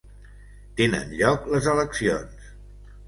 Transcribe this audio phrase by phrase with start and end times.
[0.79, 2.51] Tenen lloc les eleccions.